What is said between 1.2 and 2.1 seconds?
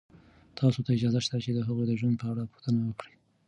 شته چې د هغوی د